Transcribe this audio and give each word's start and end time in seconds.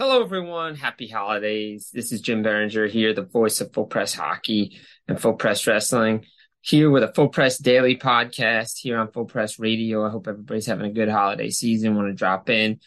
Hello, 0.00 0.24
everyone. 0.24 0.74
Happy 0.74 1.06
holidays. 1.06 1.90
This 1.94 2.10
is 2.10 2.20
Jim 2.20 2.42
Berenger 2.42 2.88
here, 2.88 3.14
the 3.14 3.22
voice 3.22 3.60
of 3.60 3.72
Full 3.72 3.86
Press 3.86 4.12
Hockey 4.12 4.80
and 5.06 5.20
Full 5.20 5.34
Press 5.34 5.68
Wrestling, 5.68 6.24
here 6.62 6.90
with 6.90 7.04
a 7.04 7.12
Full 7.12 7.28
Press 7.28 7.58
Daily 7.58 7.96
podcast 7.96 8.80
here 8.80 8.98
on 8.98 9.12
Full 9.12 9.26
Press 9.26 9.60
Radio. 9.60 10.04
I 10.04 10.10
hope 10.10 10.26
everybody's 10.26 10.66
having 10.66 10.86
a 10.86 10.92
good 10.92 11.08
holiday 11.08 11.48
season. 11.50 11.94
Want 11.94 12.08
to 12.08 12.12
drop 12.12 12.50
in 12.50 12.80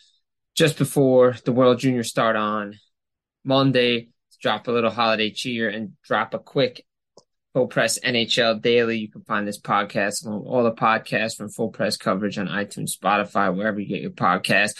just 0.53 0.77
before 0.77 1.37
the 1.45 1.53
World 1.53 1.79
Junior 1.79 2.03
start 2.03 2.35
on 2.35 2.77
Monday, 3.45 4.09
drop 4.41 4.67
a 4.67 4.71
little 4.71 4.91
holiday 4.91 5.31
cheer 5.31 5.69
and 5.69 5.93
drop 6.03 6.33
a 6.33 6.39
quick 6.39 6.85
Full 7.53 7.67
Press 7.67 7.97
NHL 7.99 8.61
Daily. 8.61 8.97
You 8.97 9.09
can 9.09 9.21
find 9.21 9.47
this 9.47 9.61
podcast 9.61 10.27
on 10.27 10.33
all 10.33 10.65
the 10.65 10.73
podcasts 10.73 11.37
from 11.37 11.47
Full 11.47 11.69
Press 11.69 11.95
coverage 11.95 12.37
on 12.37 12.49
iTunes, 12.49 12.97
Spotify, 13.01 13.55
wherever 13.55 13.79
you 13.79 13.87
get 13.87 14.01
your 14.01 14.11
podcast. 14.11 14.71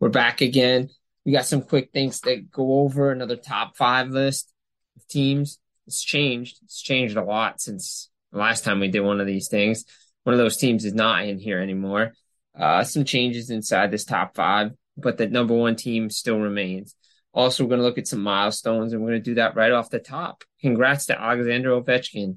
We're 0.00 0.08
back 0.08 0.40
again 0.40 0.88
we 1.24 1.32
got 1.32 1.46
some 1.46 1.62
quick 1.62 1.90
things 1.92 2.20
to 2.20 2.36
go 2.36 2.80
over. 2.80 3.10
Another 3.10 3.36
top 3.36 3.76
five 3.76 4.08
list 4.10 4.52
of 4.96 5.06
teams. 5.08 5.58
It's 5.86 6.02
changed. 6.02 6.58
It's 6.64 6.80
changed 6.80 7.16
a 7.16 7.24
lot 7.24 7.60
since 7.60 8.10
the 8.32 8.38
last 8.38 8.64
time 8.64 8.80
we 8.80 8.88
did 8.88 9.00
one 9.00 9.20
of 9.20 9.26
these 9.26 9.48
things. 9.48 9.84
One 10.24 10.34
of 10.34 10.38
those 10.38 10.56
teams 10.56 10.84
is 10.84 10.94
not 10.94 11.24
in 11.24 11.38
here 11.38 11.60
anymore. 11.60 12.14
Uh, 12.58 12.84
some 12.84 13.04
changes 13.04 13.50
inside 13.50 13.90
this 13.90 14.04
top 14.04 14.34
five, 14.34 14.72
but 14.96 15.18
the 15.18 15.26
number 15.26 15.54
one 15.54 15.76
team 15.76 16.08
still 16.08 16.38
remains. 16.38 16.94
Also, 17.32 17.64
we're 17.64 17.70
going 17.70 17.80
to 17.80 17.84
look 17.84 17.98
at 17.98 18.06
some 18.06 18.22
milestones, 18.22 18.92
and 18.92 19.02
we're 19.02 19.10
going 19.10 19.22
to 19.22 19.30
do 19.30 19.34
that 19.34 19.56
right 19.56 19.72
off 19.72 19.90
the 19.90 19.98
top. 19.98 20.44
Congrats 20.60 21.06
to 21.06 21.20
Alexander 21.20 21.70
Ovechkin, 21.70 22.36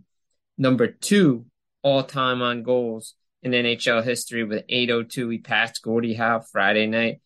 number 0.58 0.88
two 0.88 1.46
all 1.84 2.04
time 2.04 2.42
on 2.42 2.64
goals 2.64 3.14
in 3.44 3.52
NHL 3.52 4.04
history 4.04 4.44
with 4.44 4.66
802. 4.68 5.30
He 5.30 5.38
passed 5.38 5.84
Gordie 5.84 6.16
Howe 6.16 6.40
Friday 6.40 6.88
night 6.88 7.22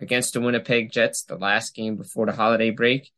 against 0.00 0.34
the 0.34 0.40
Winnipeg 0.40 0.90
Jets, 0.90 1.24
the 1.24 1.36
last 1.36 1.74
game 1.74 1.96
before 1.96 2.26
the 2.26 2.32
holiday 2.32 2.70
break. 2.70 3.10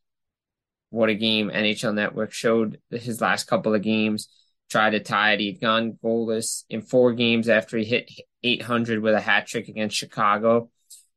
What 0.90 1.08
a 1.08 1.14
game 1.14 1.50
NHL 1.50 1.94
Network 1.94 2.32
showed 2.32 2.78
his 2.90 3.20
last 3.20 3.46
couple 3.46 3.74
of 3.74 3.82
games. 3.82 4.28
Tried 4.68 4.90
to 4.90 5.00
tie 5.00 5.32
it. 5.32 5.40
He'd 5.40 5.60
gone 5.60 5.98
goalless 6.04 6.64
in 6.68 6.82
four 6.82 7.12
games 7.12 7.48
after 7.48 7.78
he 7.78 7.84
hit 7.84 8.10
800 8.42 9.00
with 9.00 9.14
a 9.14 9.20
hat 9.20 9.46
trick 9.46 9.68
against 9.68 9.96
Chicago. 9.96 10.70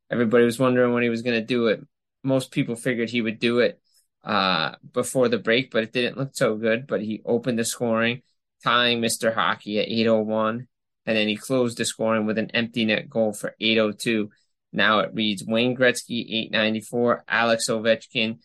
Everybody 0.09 0.45
was 0.45 0.59
wondering 0.59 0.93
when 0.93 1.03
he 1.03 1.09
was 1.09 1.23
going 1.23 1.39
to 1.39 1.45
do 1.45 1.67
it. 1.67 1.81
Most 2.23 2.51
people 2.51 2.75
figured 2.75 3.09
he 3.09 3.21
would 3.21 3.39
do 3.39 3.59
it 3.59 3.79
uh, 4.23 4.75
before 4.93 5.29
the 5.29 5.39
break, 5.39 5.71
but 5.71 5.83
it 5.83 5.93
didn't 5.93 6.17
look 6.17 6.31
so 6.33 6.55
good. 6.55 6.87
But 6.87 7.01
he 7.01 7.21
opened 7.25 7.59
the 7.59 7.65
scoring, 7.65 8.21
tying 8.63 9.01
Mr. 9.01 9.33
Hockey 9.33 9.79
at 9.79 9.87
801. 9.87 10.67
And 11.07 11.17
then 11.17 11.27
he 11.27 11.35
closed 11.35 11.77
the 11.77 11.85
scoring 11.85 12.25
with 12.25 12.37
an 12.37 12.51
empty 12.51 12.85
net 12.85 13.09
goal 13.09 13.33
for 13.33 13.55
802 13.59 14.31
now 14.75 14.99
it 14.99 15.13
reads 15.13 15.43
Wayne 15.45 15.75
Gretzky 15.75 16.25
894, 16.47 17.23
Alex 17.27 17.69
Ovechkin 17.69 18.39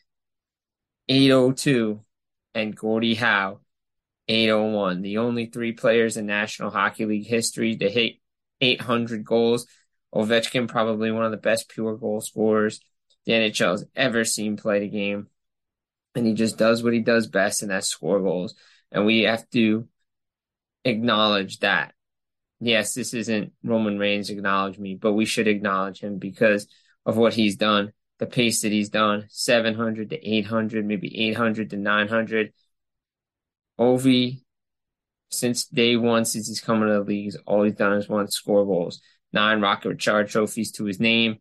802, 1.08 2.00
and 2.54 2.76
Gordie 2.76 3.14
Howe 3.14 3.60
801. 4.28 5.02
The 5.02 5.18
only 5.18 5.46
three 5.46 5.72
players 5.72 6.16
in 6.16 6.26
National 6.26 6.70
Hockey 6.70 7.04
League 7.04 7.26
history 7.26 7.76
to 7.76 7.90
hit 7.90 8.14
800 8.60 9.24
goals. 9.24 9.66
Ovechkin 10.14 10.68
probably 10.68 11.10
one 11.10 11.24
of 11.24 11.30
the 11.30 11.36
best 11.36 11.68
pure 11.68 11.96
goal 11.96 12.20
scorers 12.20 12.80
the 13.26 13.32
NHL 13.32 13.72
has 13.72 13.84
ever 13.94 14.24
seen 14.24 14.56
play 14.56 14.80
the 14.80 14.88
game. 14.88 15.28
And 16.14 16.26
he 16.26 16.34
just 16.34 16.58
does 16.58 16.82
what 16.82 16.92
he 16.92 17.00
does 17.00 17.28
best, 17.28 17.62
and 17.62 17.70
that's 17.70 17.88
score 17.88 18.20
goals. 18.20 18.54
And 18.90 19.06
we 19.06 19.22
have 19.22 19.48
to 19.50 19.86
acknowledge 20.84 21.58
that 21.58 21.94
yes, 22.60 22.94
this 22.94 23.14
isn't 23.14 23.52
Roman 23.64 23.98
Reigns 23.98 24.30
acknowledge 24.30 24.78
me, 24.78 24.94
but 24.94 25.12
we 25.12 25.24
should 25.24 25.48
acknowledge 25.48 26.00
him 26.00 26.18
because 26.18 26.66
of 27.06 27.16
what 27.16 27.34
he's 27.34 27.56
done, 27.56 27.92
the 28.18 28.26
pace 28.26 28.62
that 28.62 28.72
he's 28.72 28.90
done, 28.90 29.26
700 29.30 30.10
to 30.10 30.28
800, 30.28 30.84
maybe 30.84 31.28
800 31.28 31.70
to 31.70 31.76
900. 31.76 32.52
Ovi, 33.78 34.42
since 35.30 35.64
day 35.64 35.96
one, 35.96 36.24
since 36.24 36.48
he's 36.48 36.60
coming 36.60 36.88
to 36.88 36.94
the 36.94 37.00
league, 37.00 37.34
all 37.46 37.62
he's 37.62 37.74
done 37.74 37.94
is 37.94 38.08
won 38.08 38.28
score 38.28 38.64
goals. 38.64 39.00
Nine 39.32 39.60
Rocket 39.60 39.88
Richard 39.88 40.28
trophies 40.28 40.72
to 40.72 40.84
his 40.84 41.00
name. 41.00 41.38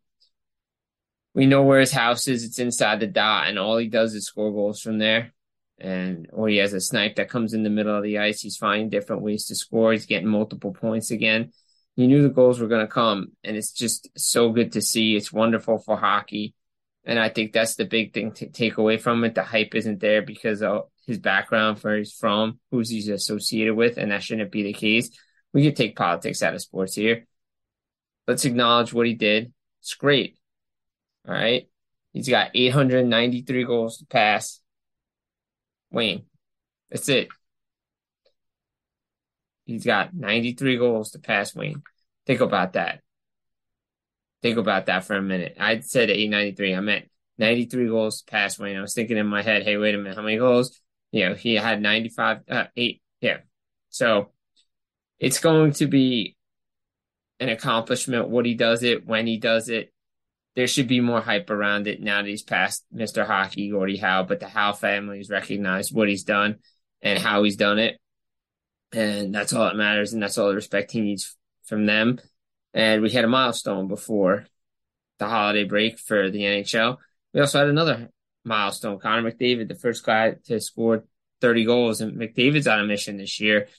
We 1.33 1.45
know 1.45 1.63
where 1.63 1.79
his 1.79 1.91
house 1.91 2.27
is. 2.27 2.43
It's 2.43 2.59
inside 2.59 2.99
the 2.99 3.07
dot, 3.07 3.47
and 3.47 3.59
all 3.59 3.77
he 3.77 3.87
does 3.87 4.13
is 4.13 4.25
score 4.25 4.51
goals 4.51 4.81
from 4.81 4.99
there 4.99 5.33
and 5.79 6.29
or 6.33 6.49
he 6.49 6.57
has 6.57 6.73
a 6.73 6.81
snipe 6.81 7.15
that 7.15 7.29
comes 7.29 7.53
in 7.53 7.63
the 7.63 7.69
middle 7.69 7.95
of 7.95 8.03
the 8.03 8.19
ice. 8.19 8.41
He's 8.41 8.57
finding 8.57 8.89
different 8.89 9.21
ways 9.21 9.45
to 9.45 9.55
score. 9.55 9.91
He's 9.91 10.05
getting 10.05 10.27
multiple 10.27 10.73
points 10.73 11.11
again. 11.11 11.51
You 11.95 12.07
knew 12.07 12.21
the 12.21 12.29
goals 12.29 12.59
were 12.59 12.67
going 12.67 12.85
to 12.85 12.91
come, 12.91 13.33
and 13.43 13.57
it's 13.57 13.71
just 13.71 14.09
so 14.17 14.51
good 14.51 14.73
to 14.73 14.81
see. 14.81 15.15
It's 15.15 15.33
wonderful 15.33 15.79
for 15.79 15.97
hockey, 15.97 16.53
and 17.03 17.19
I 17.19 17.29
think 17.29 17.51
that's 17.51 17.75
the 17.75 17.85
big 17.85 18.13
thing 18.13 18.31
to 18.33 18.47
take 18.47 18.77
away 18.77 18.97
from 18.97 19.23
it. 19.23 19.35
The 19.35 19.43
hype 19.43 19.75
isn't 19.75 19.99
there 19.99 20.21
because 20.21 20.61
of 20.61 20.89
his 21.05 21.17
background, 21.17 21.79
where 21.79 21.97
he's 21.97 22.13
from, 22.13 22.59
who's 22.71 22.89
he's 22.89 23.09
associated 23.09 23.75
with, 23.75 23.97
and 23.97 24.11
that 24.11 24.23
shouldn't 24.23 24.51
be 24.51 24.63
the 24.63 24.73
case. 24.73 25.09
We 25.53 25.63
could 25.63 25.75
take 25.75 25.97
politics 25.97 26.43
out 26.43 26.53
of 26.53 26.61
sports 26.61 26.95
here. 26.95 27.25
Let's 28.27 28.45
acknowledge 28.45 28.93
what 28.93 29.07
he 29.07 29.15
did. 29.15 29.51
It's 29.81 29.95
great. 29.95 30.37
All 31.27 31.33
right. 31.33 31.67
He's 32.13 32.29
got 32.29 32.51
893 32.53 33.63
goals 33.65 33.97
to 33.97 34.05
pass 34.05 34.61
Wayne. 35.91 36.25
That's 36.89 37.09
it. 37.09 37.29
He's 39.65 39.85
got 39.85 40.15
93 40.15 40.77
goals 40.77 41.11
to 41.11 41.19
pass 41.19 41.55
Wayne. 41.55 41.83
Think 42.25 42.41
about 42.41 42.73
that. 42.73 43.01
Think 44.41 44.57
about 44.57 44.87
that 44.87 45.05
for 45.05 45.15
a 45.15 45.21
minute. 45.21 45.57
I 45.59 45.79
said 45.81 46.09
893. 46.09 46.75
I 46.75 46.79
meant 46.79 47.09
93 47.37 47.87
goals 47.87 48.21
to 48.21 48.31
pass 48.31 48.57
Wayne. 48.57 48.77
I 48.77 48.81
was 48.81 48.93
thinking 48.93 49.17
in 49.17 49.27
my 49.27 49.41
head, 49.41 49.63
hey, 49.63 49.77
wait 49.77 49.95
a 49.95 49.97
minute, 49.97 50.15
how 50.15 50.23
many 50.23 50.37
goals? 50.37 50.79
You 51.11 51.29
know, 51.29 51.35
he 51.35 51.55
had 51.55 51.81
95, 51.81 52.39
uh, 52.49 52.63
eight. 52.75 53.01
Yeah. 53.21 53.37
So 53.89 54.31
it's 55.19 55.39
going 55.39 55.73
to 55.73 55.87
be 55.87 56.35
an 57.39 57.49
accomplishment 57.49 58.29
what 58.29 58.45
he 58.45 58.53
does 58.53 58.83
it, 58.83 59.05
when 59.05 59.27
he 59.27 59.37
does 59.37 59.69
it 59.69 59.93
there 60.59 60.67
should 60.67 60.89
be 60.89 60.99
more 60.99 61.21
hype 61.21 61.49
around 61.49 61.87
it 61.87 62.01
now 62.01 62.21
that 62.21 62.27
he's 62.27 62.43
passed 62.43 62.83
Mr. 62.93 63.25
Hockey, 63.25 63.69
Gordie 63.69 63.95
Howe, 63.95 64.23
but 64.23 64.41
the 64.41 64.49
Howe 64.49 64.73
family 64.73 65.19
has 65.19 65.29
recognized 65.29 65.95
what 65.95 66.09
he's 66.09 66.25
done 66.25 66.57
and 67.01 67.17
how 67.17 67.43
he's 67.43 67.55
done 67.55 67.79
it. 67.79 67.97
And 68.91 69.33
that's 69.33 69.53
all 69.53 69.63
that 69.63 69.77
matters. 69.77 70.11
And 70.11 70.21
that's 70.21 70.37
all 70.37 70.49
the 70.49 70.55
respect 70.55 70.91
he 70.91 70.99
needs 70.99 71.37
from 71.63 71.85
them. 71.85 72.19
And 72.73 73.01
we 73.01 73.09
had 73.09 73.23
a 73.23 73.29
milestone 73.29 73.87
before 73.87 74.47
the 75.17 75.29
holiday 75.29 75.63
break 75.63 75.97
for 75.97 76.29
the 76.29 76.41
NHL. 76.41 76.97
We 77.33 77.39
also 77.39 77.59
had 77.59 77.69
another 77.69 78.09
milestone. 78.43 78.99
Connor 78.99 79.31
McDavid, 79.31 79.69
the 79.69 79.75
first 79.75 80.05
guy 80.05 80.35
to 80.47 80.59
score 80.59 81.05
30 81.39 81.63
goals. 81.63 82.01
And 82.01 82.19
McDavid's 82.19 82.67
on 82.67 82.81
a 82.81 82.85
mission 82.85 83.15
this 83.15 83.39
year 83.39 83.69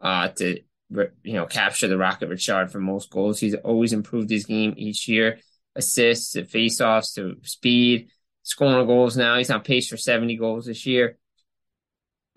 uh, 0.00 0.30
to, 0.30 0.58
you 0.90 1.32
know, 1.34 1.46
capture 1.46 1.86
the 1.86 1.96
Rocket 1.96 2.28
Richard 2.28 2.72
for 2.72 2.80
most 2.80 3.08
goals. 3.08 3.38
He's 3.38 3.54
always 3.54 3.92
improved 3.92 4.30
his 4.30 4.46
game 4.46 4.74
each 4.76 5.06
year 5.06 5.38
assists 5.76 6.32
to 6.32 6.42
faceoffs 6.42 7.14
to 7.14 7.36
speed, 7.42 8.10
scoring 8.42 8.86
goals 8.86 9.16
now. 9.16 9.36
He's 9.36 9.50
on 9.50 9.62
pace 9.62 9.88
for 9.88 9.96
70 9.96 10.36
goals 10.36 10.66
this 10.66 10.86
year. 10.86 11.18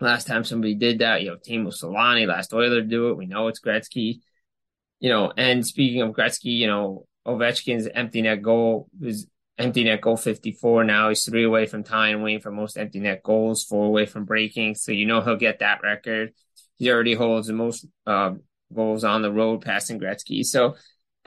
Last 0.00 0.26
time 0.26 0.44
somebody 0.44 0.74
did 0.74 1.00
that, 1.00 1.22
you 1.22 1.30
know, 1.30 1.36
Teemu 1.36 1.72
Selanne, 1.72 2.26
last 2.26 2.54
Oiler 2.54 2.82
do 2.82 3.10
it. 3.10 3.16
We 3.16 3.26
know 3.26 3.48
it's 3.48 3.60
Gretzky. 3.60 4.20
You 5.00 5.10
know, 5.10 5.32
and 5.36 5.66
speaking 5.66 6.02
of 6.02 6.14
Gretzky, 6.14 6.56
you 6.56 6.66
know, 6.66 7.06
Ovechkin's 7.26 7.88
empty 7.92 8.22
net 8.22 8.42
goal 8.42 8.88
was 8.98 9.26
empty 9.58 9.84
net 9.84 10.00
goal 10.00 10.16
54. 10.16 10.84
Now 10.84 11.08
he's 11.08 11.24
three 11.24 11.44
away 11.44 11.66
from 11.66 11.82
tying 11.82 12.22
Wayne 12.22 12.40
for 12.40 12.50
most 12.50 12.78
empty 12.78 13.00
net 13.00 13.22
goals, 13.22 13.64
four 13.64 13.86
away 13.86 14.06
from 14.06 14.24
breaking. 14.24 14.76
So 14.76 14.92
you 14.92 15.06
know 15.06 15.20
he'll 15.20 15.36
get 15.36 15.58
that 15.58 15.82
record. 15.82 16.32
He 16.76 16.90
already 16.90 17.14
holds 17.14 17.48
the 17.48 17.52
most 17.52 17.86
uh, 18.06 18.34
goals 18.72 19.04
on 19.04 19.22
the 19.22 19.32
road, 19.32 19.62
passing 19.62 19.98
Gretzky. 19.98 20.44
So, 20.44 20.76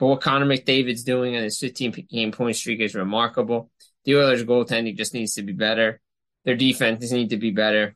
but 0.02 0.08
what 0.08 0.20
Connor 0.20 0.46
McDavid's 0.46 1.04
doing 1.04 1.34
in 1.34 1.44
his 1.44 1.60
15 1.60 2.08
game 2.10 2.32
point 2.32 2.56
streak 2.56 2.80
is 2.80 2.96
remarkable. 2.96 3.70
The 4.04 4.16
Oilers' 4.16 4.42
goaltending 4.42 4.96
just 4.96 5.14
needs 5.14 5.34
to 5.34 5.44
be 5.44 5.52
better. 5.52 6.00
Their 6.44 6.56
defenses 6.56 7.12
need 7.12 7.30
to 7.30 7.36
be 7.36 7.52
better. 7.52 7.94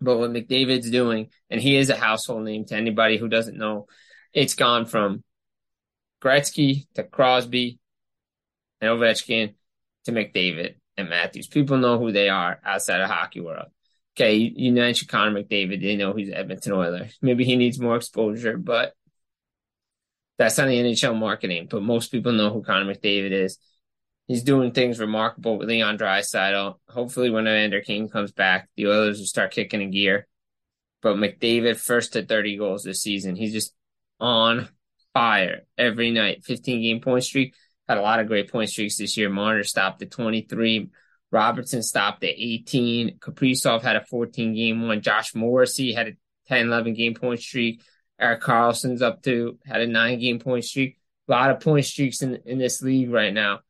But 0.00 0.18
what 0.18 0.30
McDavid's 0.30 0.90
doing, 0.90 1.30
and 1.50 1.60
he 1.60 1.76
is 1.76 1.90
a 1.90 1.96
household 1.96 2.44
name 2.44 2.66
to 2.66 2.76
anybody 2.76 3.16
who 3.16 3.26
doesn't 3.26 3.58
know, 3.58 3.88
it's 4.32 4.54
gone 4.54 4.86
from 4.86 5.24
Gretzky 6.22 6.86
to 6.94 7.02
Crosby 7.02 7.80
and 8.80 8.90
Ovechkin 8.90 9.54
to 10.04 10.12
McDavid 10.12 10.76
and 10.96 11.08
Matthews. 11.08 11.48
People 11.48 11.78
know 11.78 11.98
who 11.98 12.12
they 12.12 12.28
are 12.28 12.60
outside 12.64 13.00
of 13.00 13.10
hockey 13.10 13.40
world. 13.40 13.72
Okay, 14.16 14.34
you, 14.34 14.52
you 14.54 14.72
mentioned 14.72 15.10
Connor 15.10 15.42
McDavid. 15.42 15.82
They 15.82 15.96
know 15.96 16.12
he's 16.12 16.30
Edmonton 16.30 16.74
Oiler. 16.74 17.08
Maybe 17.20 17.44
he 17.44 17.56
needs 17.56 17.80
more 17.80 17.96
exposure, 17.96 18.56
but 18.56 18.94
that's 20.42 20.58
on 20.58 20.66
the 20.66 20.74
NHL 20.74 21.16
marketing. 21.16 21.68
But 21.70 21.82
most 21.82 22.10
people 22.10 22.32
know 22.32 22.52
who 22.52 22.64
Connor 22.64 22.92
McDavid 22.92 23.30
is. 23.30 23.58
He's 24.26 24.42
doing 24.42 24.72
things 24.72 24.98
remarkable 24.98 25.56
with 25.56 25.68
Leon 25.68 25.98
Draisaitl. 25.98 26.78
Hopefully, 26.88 27.30
when 27.30 27.46
Evander 27.46 27.80
Kane 27.80 28.08
comes 28.08 28.32
back, 28.32 28.68
the 28.76 28.88
Oilers 28.88 29.18
will 29.18 29.26
start 29.26 29.52
kicking 29.52 29.80
in 29.80 29.92
gear. 29.92 30.26
But 31.00 31.16
McDavid, 31.16 31.76
first 31.76 32.14
to 32.14 32.24
30 32.24 32.56
goals 32.56 32.82
this 32.82 33.02
season. 33.02 33.36
He's 33.36 33.52
just 33.52 33.72
on 34.18 34.68
fire 35.14 35.62
every 35.78 36.10
night. 36.10 36.44
15 36.44 36.82
game 36.82 37.00
point 37.00 37.22
streak. 37.22 37.54
Had 37.88 37.98
a 37.98 38.02
lot 38.02 38.18
of 38.18 38.26
great 38.26 38.50
point 38.50 38.70
streaks 38.70 38.98
this 38.98 39.16
year. 39.16 39.30
Marner 39.30 39.62
stopped 39.62 40.02
at 40.02 40.10
23. 40.10 40.90
Robertson 41.30 41.82
stopped 41.82 42.24
at 42.24 42.34
18. 42.36 43.18
Kaprizov 43.18 43.82
had 43.82 43.96
a 43.96 44.04
14 44.04 44.54
game 44.54 44.86
one. 44.86 45.02
Josh 45.02 45.34
Morrissey 45.36 45.92
had 45.92 46.08
a 46.08 46.12
10, 46.48 46.66
11 46.66 46.94
game 46.94 47.14
point 47.14 47.40
streak. 47.40 47.82
Erik 48.22 48.40
Karlsson's 48.40 49.02
up 49.02 49.22
to 49.22 49.58
had 49.66 49.80
a 49.80 49.86
nine 49.86 50.20
game 50.20 50.38
point 50.38 50.64
streak. 50.64 50.98
A 51.28 51.32
lot 51.32 51.50
of 51.50 51.60
point 51.60 51.84
streaks 51.84 52.22
in, 52.22 52.40
in 52.46 52.58
this 52.58 52.80
league 52.80 53.10
right 53.10 53.34
now. 53.34 53.60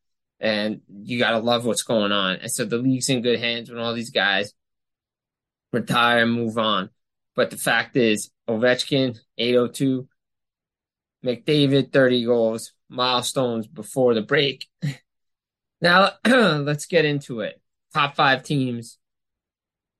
And 0.40 0.80
you 0.88 1.18
got 1.18 1.30
to 1.32 1.38
love 1.38 1.64
what's 1.64 1.82
going 1.82 2.12
on. 2.12 2.36
And 2.36 2.50
so 2.50 2.64
the 2.64 2.78
league's 2.78 3.08
in 3.08 3.22
good 3.22 3.38
hands 3.38 3.70
when 3.70 3.78
all 3.78 3.94
these 3.94 4.10
guys 4.10 4.52
retire 5.72 6.24
and 6.24 6.32
move 6.32 6.58
on. 6.58 6.90
But 7.34 7.50
the 7.50 7.56
fact 7.56 7.96
is, 7.96 8.30
Ovechkin, 8.48 9.18
802, 9.38 10.08
McDavid, 11.24 11.92
30 11.92 12.24
goals, 12.24 12.72
milestones 12.88 13.66
before 13.66 14.14
the 14.14 14.22
break. 14.22 14.66
now, 15.80 16.10
let's 16.26 16.86
get 16.86 17.04
into 17.04 17.40
it. 17.40 17.60
Top 17.94 18.16
five 18.16 18.42
teams 18.42 18.98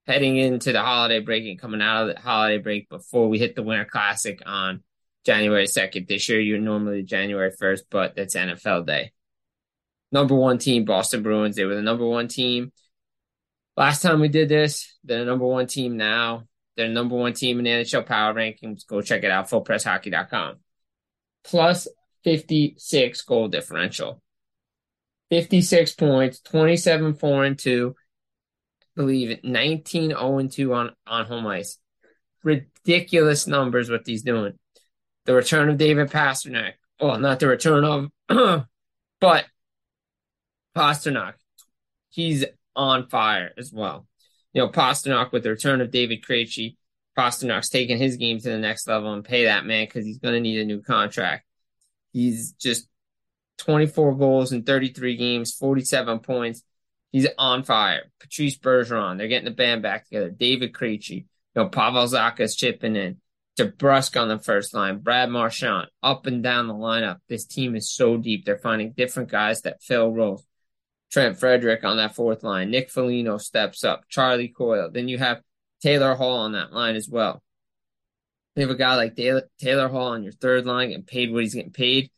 heading 0.07 0.37
into 0.37 0.73
the 0.73 0.81
holiday 0.81 1.21
break 1.21 1.45
and 1.47 1.61
coming 1.61 1.83
out 1.83 2.09
of 2.09 2.15
the 2.15 2.21
holiday 2.21 2.59
break 2.59 2.89
before 2.89 3.29
we 3.29 3.39
hit 3.39 3.55
the 3.55 3.63
Winter 3.63 3.85
Classic 3.85 4.41
on 4.45 4.83
January 5.25 5.67
2nd. 5.67 6.09
This 6.09 6.29
year, 6.29 6.41
you're 6.41 6.59
normally 6.59 7.03
January 7.03 7.53
1st, 7.53 7.83
but 7.91 8.17
that's 8.17 8.37
NFL 8.37 8.87
Day. 8.87 9.13
Number 10.11 10.35
one 10.35 10.59
team, 10.59 10.85
Boston 10.85 11.23
Bruins. 11.23 11.57
They 11.57 11.65
were 11.65 11.75
the 11.75 11.83
number 11.83 12.07
one 12.07 12.29
team. 12.29 12.73
Last 13.77 14.03
time 14.03 14.21
we 14.21 14.29
did 14.29 14.49
this, 14.49 14.99
they're 15.05 15.21
the 15.21 15.25
number 15.25 15.47
one 15.47 15.67
team 15.67 15.97
now. 15.97 16.45
They're 16.77 16.89
the 16.89 16.95
number 16.95 17.17
one 17.17 17.33
team 17.33 17.59
in 17.59 17.65
the 17.65 17.71
NHL 17.71 18.05
Power 18.05 18.35
Rankings. 18.35 18.87
Go 18.87 19.01
check 19.01 19.25
it 19.25 19.31
out, 19.31 19.49
fullpresshockey.com 19.49 20.57
plus 21.45 21.89
56 22.25 23.23
goal 23.23 23.49
differential. 23.49 24.23
56 25.31 25.95
points, 25.95 26.41
27 26.41 27.15
4 27.15 27.45
and 27.45 27.59
2. 27.59 27.95
Believe 28.97 29.31
it 29.31 29.45
19 29.45 30.11
0 30.11 30.39
and 30.39 30.53
2 30.53 30.75
on, 30.75 30.95
on 31.07 31.27
home 31.27 31.47
ice. 31.47 31.79
Ridiculous 32.43 33.47
numbers 33.47 33.91
what 33.91 34.07
he's 34.07 34.23
doing. 34.23 34.59
The 35.25 35.35
return 35.35 35.69
of 35.69 35.79
David 35.79 36.11
Pastrnak. 36.11 36.73
Well, 37.01 37.19
not 37.19 37.41
the 37.41 37.49
return 37.49 37.85
of, 37.85 38.11
but 39.21 39.45
Pastrnak. 40.77 41.35
He's 42.11 42.45
on 42.77 43.09
fire 43.09 43.53
as 43.57 43.73
well. 43.73 44.07
You 44.53 44.63
know, 44.63 44.69
Pastrnak 44.69 45.33
with 45.33 45.45
the 45.45 45.51
return 45.51 45.81
of 45.81 45.91
David 45.91 46.23
Krejci 46.23 46.77
Pastrnak's 47.17 47.69
taking 47.69 47.99
his 47.99 48.17
game 48.17 48.39
to 48.39 48.49
the 48.49 48.59
next 48.59 48.87
level 48.87 49.13
and 49.13 49.25
pay 49.25 49.45
that 49.45 49.67
man 49.67 49.85
because 49.85 50.05
he's 50.05 50.19
going 50.19 50.35
to 50.35 50.41
need 50.41 50.59
a 50.61 50.65
new 50.65 50.81
contract. 50.81 51.45
He's 52.13 52.53
just 52.53 52.89
24 53.59 54.17
goals 54.17 54.53
in 54.53 54.63
33 54.63 55.17
games, 55.17 55.53
47 55.53 56.21
points. 56.21 56.63
He's 57.13 57.29
on 57.39 57.63
fire. 57.63 58.11
Patrice 58.19 58.59
Bergeron, 58.59 59.19
they're 59.19 59.29
getting 59.29 59.45
the 59.45 59.51
band 59.51 59.83
back 59.83 60.07
together. 60.07 60.31
David 60.31 60.73
Krejci, 60.73 61.11
you 61.11 61.25
know, 61.55 61.69
Pavel 61.69 62.07
Zacha's 62.07 62.57
chipping 62.57 62.97
in. 62.97 63.19
DeBrusk 63.59 64.19
on 64.19 64.29
the 64.29 64.39
first 64.39 64.73
line, 64.73 64.99
Brad 64.99 65.29
Marchand, 65.29 65.89
up 66.03 66.27
and 66.27 66.43
down 66.43 66.69
the 66.69 66.75
lineup. 66.75 67.19
This 67.29 67.45
team 67.45 67.77
is 67.77 67.93
so 67.93 68.17
deep. 68.17 68.47
They're 68.47 68.57
finding 68.57 68.93
different 68.93 69.31
guys 69.31 69.61
that 69.63 69.83
fill 69.83 70.11
roles. 70.11 70.47
Trent 71.11 71.39
Frederic 71.39 71.85
on 71.85 71.99
that 71.99 72.15
fourth 72.15 72.43
line. 72.43 72.71
Nick 72.71 72.91
Foligno 72.91 73.37
steps 73.37 73.85
up. 73.85 74.05
Charlie 74.09 74.49
Coyle. 74.49 74.91
Then 74.91 75.09
you 75.09 75.19
have 75.19 75.43
Taylor 75.83 76.15
Hall 76.15 76.39
on 76.39 76.53
that 76.53 76.73
line 76.73 76.97
as 76.97 77.07
well. 77.11 77.43
You 78.57 78.63
have 78.63 78.71
a 78.71 78.75
guy 78.75 78.97
like 78.97 79.17
Taylor 79.17 79.89
Hall 79.89 80.13
on 80.13 80.23
your 80.23 80.33
third 80.33 80.65
line 80.65 80.89
getting 80.89 81.05
paid 81.05 81.31
what 81.31 81.43
he's 81.43 81.55
getting 81.55 81.73
paid. 81.73 82.11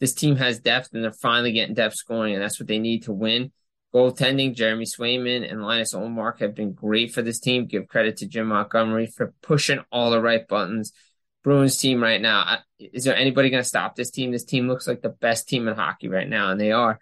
This 0.00 0.12
team 0.12 0.36
has 0.36 0.60
depth 0.60 0.90
and 0.92 1.02
they're 1.02 1.12
finally 1.12 1.52
getting 1.52 1.74
depth 1.74 1.94
scoring, 1.94 2.34
and 2.34 2.42
that's 2.42 2.60
what 2.60 2.68
they 2.68 2.78
need 2.78 3.04
to 3.04 3.12
win. 3.12 3.52
Goaltending, 3.94 4.54
Jeremy 4.54 4.84
Swayman 4.84 5.48
and 5.48 5.62
Linus 5.62 5.94
Ullmark 5.94 6.40
have 6.40 6.54
been 6.54 6.72
great 6.72 7.12
for 7.12 7.22
this 7.22 7.38
team. 7.38 7.66
Give 7.66 7.86
credit 7.86 8.16
to 8.18 8.26
Jim 8.26 8.48
Montgomery 8.48 9.06
for 9.06 9.32
pushing 9.40 9.80
all 9.92 10.10
the 10.10 10.20
right 10.20 10.46
buttons. 10.46 10.92
Bruins 11.42 11.76
team 11.76 12.02
right 12.02 12.20
now, 12.20 12.58
is 12.78 13.04
there 13.04 13.14
anybody 13.14 13.50
going 13.50 13.62
to 13.62 13.68
stop 13.68 13.94
this 13.94 14.10
team? 14.10 14.32
This 14.32 14.44
team 14.44 14.66
looks 14.66 14.88
like 14.88 15.02
the 15.02 15.10
best 15.10 15.48
team 15.48 15.68
in 15.68 15.74
hockey 15.74 16.08
right 16.08 16.28
now, 16.28 16.50
and 16.50 16.60
they 16.60 16.72
are. 16.72 16.98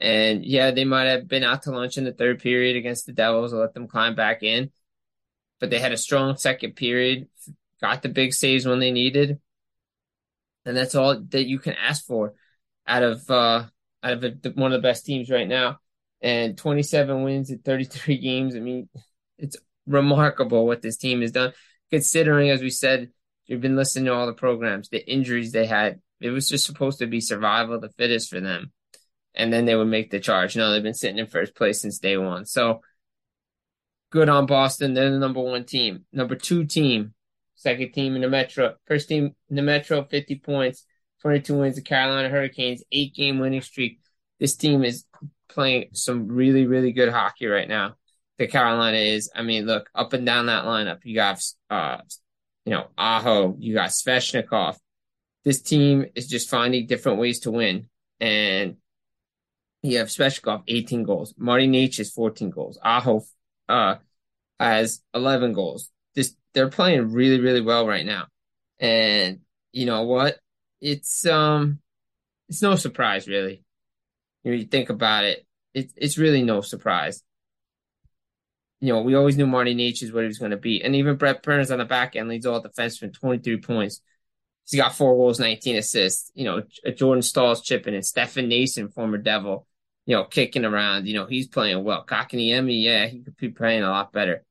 And 0.00 0.44
yeah, 0.44 0.72
they 0.72 0.84
might 0.84 1.04
have 1.04 1.28
been 1.28 1.44
out 1.44 1.62
to 1.62 1.70
lunch 1.70 1.96
in 1.96 2.04
the 2.04 2.12
third 2.12 2.40
period 2.40 2.76
against 2.76 3.06
the 3.06 3.12
Devils. 3.12 3.54
I'll 3.54 3.60
let 3.60 3.72
them 3.72 3.86
climb 3.86 4.14
back 4.14 4.42
in 4.42 4.70
but 5.64 5.70
they 5.70 5.78
had 5.78 5.92
a 5.92 5.96
strong 5.96 6.36
second 6.36 6.76
period, 6.76 7.26
got 7.80 8.02
the 8.02 8.08
big 8.10 8.34
saves 8.34 8.66
when 8.66 8.80
they 8.80 8.90
needed, 8.90 9.40
and 10.66 10.76
that's 10.76 10.94
all 10.94 11.18
that 11.30 11.46
you 11.46 11.58
can 11.58 11.74
ask 11.74 12.04
for 12.04 12.34
out 12.86 13.02
of 13.02 13.30
uh, 13.30 13.64
out 14.02 14.12
of 14.12 14.24
a, 14.24 14.50
one 14.54 14.72
of 14.72 14.82
the 14.82 14.86
best 14.86 15.06
teams 15.06 15.30
right 15.30 15.48
now. 15.48 15.80
And 16.24 16.56
27 16.56 17.22
wins 17.22 17.50
in 17.50 17.58
33 17.58 18.16
games. 18.16 18.56
I 18.56 18.60
mean, 18.60 18.88
it's 19.36 19.58
remarkable 19.86 20.66
what 20.66 20.80
this 20.80 20.96
team 20.96 21.20
has 21.20 21.32
done, 21.32 21.52
considering, 21.90 22.48
as 22.48 22.62
we 22.62 22.70
said, 22.70 23.10
you've 23.44 23.60
been 23.60 23.76
listening 23.76 24.06
to 24.06 24.14
all 24.14 24.26
the 24.26 24.32
programs, 24.32 24.88
the 24.88 25.06
injuries 25.06 25.52
they 25.52 25.66
had. 25.66 26.00
It 26.22 26.30
was 26.30 26.48
just 26.48 26.64
supposed 26.64 27.00
to 27.00 27.06
be 27.06 27.20
survival 27.20 27.78
the 27.78 27.90
fittest 27.90 28.30
for 28.30 28.40
them. 28.40 28.72
And 29.34 29.52
then 29.52 29.66
they 29.66 29.74
would 29.74 29.88
make 29.88 30.10
the 30.10 30.18
charge. 30.18 30.56
No, 30.56 30.72
they've 30.72 30.82
been 30.82 30.94
sitting 30.94 31.18
in 31.18 31.26
first 31.26 31.54
place 31.54 31.82
since 31.82 31.98
day 31.98 32.16
one. 32.16 32.46
So 32.46 32.80
good 34.10 34.30
on 34.30 34.46
Boston. 34.46 34.94
They're 34.94 35.10
the 35.10 35.18
number 35.18 35.40
one 35.40 35.64
team. 35.64 36.06
Number 36.10 36.36
two 36.36 36.64
team, 36.64 37.12
second 37.54 37.92
team 37.92 38.14
in 38.14 38.22
the 38.22 38.30
Metro. 38.30 38.76
First 38.86 39.10
team 39.10 39.34
in 39.50 39.56
the 39.56 39.62
Metro, 39.62 40.04
50 40.04 40.36
points, 40.36 40.86
22 41.20 41.58
wins. 41.58 41.76
The 41.76 41.82
Carolina 41.82 42.30
Hurricanes, 42.30 42.82
eight 42.92 43.14
game 43.14 43.40
winning 43.40 43.60
streak. 43.60 44.00
This 44.40 44.56
team 44.56 44.84
is 44.84 45.04
playing 45.54 45.90
some 45.92 46.28
really, 46.28 46.66
really 46.66 46.92
good 46.92 47.10
hockey 47.10 47.46
right 47.46 47.68
now. 47.68 47.96
The 48.38 48.46
Carolina 48.46 48.98
is, 48.98 49.30
I 49.34 49.42
mean, 49.42 49.66
look, 49.66 49.88
up 49.94 50.12
and 50.12 50.26
down 50.26 50.46
that 50.46 50.64
lineup. 50.64 51.00
You 51.04 51.14
got, 51.14 51.40
uh, 51.70 51.98
you 52.64 52.72
know, 52.72 52.88
Aho, 52.98 53.56
you 53.58 53.74
got 53.74 53.90
Svechnikov. 53.90 54.76
This 55.44 55.62
team 55.62 56.06
is 56.14 56.26
just 56.26 56.50
finding 56.50 56.86
different 56.86 57.18
ways 57.18 57.40
to 57.40 57.50
win. 57.50 57.88
And 58.20 58.76
you 59.82 59.98
have 59.98 60.08
Svechnikov, 60.08 60.64
18 60.66 61.04
goals. 61.04 61.34
Marty 61.36 61.68
Necas, 61.68 62.12
14 62.12 62.50
goals. 62.50 62.78
Aho, 62.82 63.24
uh, 63.68 63.96
has 64.58 65.02
11 65.14 65.52
goals. 65.52 65.90
This 66.14 66.34
they're 66.52 66.70
playing 66.70 67.12
really, 67.12 67.40
really 67.40 67.60
well 67.60 67.86
right 67.86 68.06
now. 68.06 68.26
And 68.78 69.40
you 69.72 69.86
know 69.86 70.02
what? 70.04 70.38
It's 70.80 71.26
um 71.26 71.80
it's 72.48 72.62
no 72.62 72.76
surprise 72.76 73.26
really. 73.26 73.63
You, 74.44 74.52
know, 74.52 74.56
you 74.58 74.66
think 74.66 74.90
about 74.90 75.24
it, 75.24 75.46
it's 75.72 75.92
it's 75.96 76.18
really 76.18 76.42
no 76.42 76.60
surprise. 76.60 77.22
You 78.80 78.92
know, 78.92 79.00
we 79.00 79.14
always 79.14 79.36
knew 79.36 79.46
Marty 79.46 79.74
Necas 79.74 80.12
what 80.12 80.22
he 80.22 80.26
was 80.28 80.38
going 80.38 80.50
to 80.50 80.56
be. 80.58 80.82
And 80.82 80.94
even 80.94 81.16
Brent 81.16 81.42
Burns 81.42 81.70
on 81.70 81.78
the 81.78 81.84
back 81.84 82.16
end 82.16 82.28
leads 82.28 82.44
all 82.44 82.62
defensemen, 82.62 83.14
23 83.14 83.60
points. 83.60 84.00
He's 84.68 84.80
got 84.80 84.94
four 84.94 85.14
goals, 85.14 85.40
19 85.40 85.76
assists. 85.76 86.30
You 86.34 86.44
know, 86.44 86.62
Jordan 86.94 87.22
Staal's 87.22 87.62
chipping 87.62 87.94
and 87.94 88.04
Stefan 88.04 88.48
Noesen, 88.48 88.92
former 88.92 89.18
Devil, 89.18 89.66
you 90.06 90.16
know, 90.16 90.24
kicking 90.24 90.64
around. 90.64 91.06
You 91.06 91.14
know, 91.14 91.26
he's 91.26 91.48
playing 91.48 91.82
well. 91.82 92.04
Kotkaniemi, 92.04 92.82
yeah, 92.82 93.06
he 93.06 93.20
could 93.20 93.36
be 93.36 93.48
playing 93.48 93.82
a 93.82 93.90
lot 93.90 94.12
better. 94.12 94.44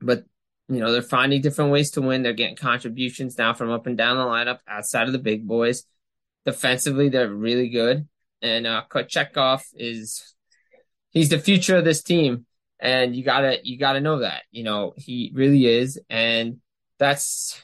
But, 0.00 0.24
you 0.68 0.80
know, 0.80 0.90
they're 0.92 1.02
finding 1.02 1.42
different 1.42 1.70
ways 1.70 1.92
to 1.92 2.02
win. 2.02 2.22
They're 2.22 2.32
getting 2.32 2.56
contributions 2.56 3.38
now 3.38 3.54
from 3.54 3.70
up 3.70 3.86
and 3.86 3.96
down 3.96 4.16
the 4.16 4.24
lineup 4.24 4.60
outside 4.66 5.06
of 5.06 5.12
the 5.12 5.18
big 5.18 5.46
boys. 5.46 5.84
defensively, 6.44 7.08
they're 7.08 7.32
really 7.32 7.68
good. 7.68 8.08
And 8.42 8.66
uh, 8.66 8.82
Kochetkov 8.90 9.62
is 9.74 10.34
he's 11.10 11.28
the 11.28 11.38
future 11.38 11.76
of 11.76 11.84
this 11.84 12.02
team, 12.02 12.44
and 12.80 13.14
you 13.14 13.22
gotta 13.22 13.58
you 13.62 13.78
gotta 13.78 14.00
know 14.00 14.18
that. 14.18 14.42
You 14.50 14.64
know 14.64 14.94
he 14.96 15.30
really 15.34 15.66
is, 15.66 16.00
and 16.10 16.58
that's 16.98 17.62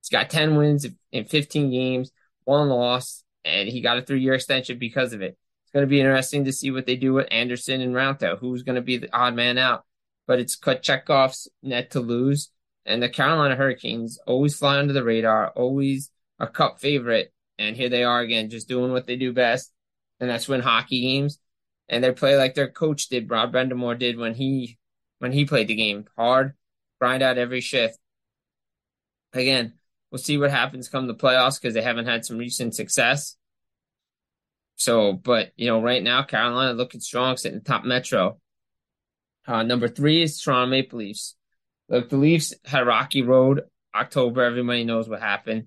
he's 0.00 0.08
got 0.08 0.30
ten 0.30 0.56
wins 0.56 0.86
in 1.12 1.26
fifteen 1.26 1.70
games, 1.70 2.10
one 2.44 2.68
loss, 2.68 3.22
and 3.44 3.68
he 3.68 3.82
got 3.82 3.98
a 3.98 4.02
three 4.02 4.20
year 4.20 4.34
extension 4.34 4.78
because 4.78 5.12
of 5.12 5.20
it. 5.20 5.36
It's 5.64 5.72
to 5.82 5.86
be 5.86 6.00
interesting 6.00 6.46
to 6.46 6.52
see 6.52 6.70
what 6.70 6.86
they 6.86 6.96
do 6.96 7.12
with 7.12 7.28
Andersen 7.30 7.82
and 7.82 7.94
Raanta. 7.94 8.38
Who's 8.38 8.62
to 8.62 8.80
be 8.80 8.96
the 8.96 9.14
odd 9.14 9.34
man 9.34 9.58
out? 9.58 9.84
But 10.26 10.38
it's 10.38 10.58
Kochetkov's 10.58 11.50
net 11.62 11.90
to 11.90 12.00
lose, 12.00 12.50
and 12.86 13.02
the 13.02 13.10
Carolina 13.10 13.56
Hurricanes 13.56 14.18
always 14.26 14.56
fly 14.56 14.78
under 14.78 14.94
the 14.94 15.04
radar, 15.04 15.50
always 15.50 16.10
a 16.38 16.46
cup 16.46 16.80
favorite, 16.80 17.34
and 17.58 17.76
here 17.76 17.90
they 17.90 18.04
are 18.04 18.20
again, 18.20 18.48
just 18.48 18.68
doing 18.68 18.92
what 18.92 19.06
they 19.06 19.16
do 19.16 19.32
best, 19.32 19.73
and 20.24 20.30
that's 20.30 20.48
win 20.48 20.62
hockey 20.62 21.02
games. 21.02 21.38
And 21.86 22.02
they 22.02 22.12
play 22.12 22.36
like 22.36 22.54
their 22.54 22.70
coach 22.70 23.08
did, 23.08 23.30
Rod 23.30 23.52
Brind'Amour 23.52 23.98
did 23.98 24.16
when 24.16 24.34
he 24.34 24.78
when 25.18 25.32
he 25.32 25.44
played 25.44 25.68
the 25.68 25.74
game 25.74 26.06
hard, 26.16 26.54
grind 26.98 27.22
out 27.22 27.36
every 27.36 27.60
shift. 27.60 27.98
Again, 29.34 29.74
we'll 30.10 30.18
see 30.18 30.38
what 30.38 30.50
happens 30.50 30.88
come 30.88 31.06
the 31.06 31.14
playoffs 31.14 31.60
because 31.60 31.74
they 31.74 31.82
haven't 31.82 32.06
had 32.06 32.24
some 32.24 32.38
recent 32.38 32.74
success. 32.74 33.36
So, 34.76 35.12
but 35.12 35.52
you 35.56 35.66
know, 35.66 35.82
right 35.82 36.02
now 36.02 36.22
Carolina 36.22 36.72
looking 36.72 37.00
strong, 37.00 37.36
sitting 37.36 37.60
top 37.60 37.84
Metro. 37.84 38.40
Uh, 39.46 39.62
number 39.62 39.88
three 39.88 40.22
is 40.22 40.40
Toronto 40.40 40.70
Maple 40.70 41.00
Leafs. 41.00 41.36
Look, 41.90 42.08
the 42.08 42.16
Leafs 42.16 42.54
had 42.64 42.86
rocky 42.86 43.22
road. 43.22 43.62
October, 43.94 44.42
everybody 44.42 44.84
knows 44.84 45.06
what 45.06 45.20
happened. 45.20 45.66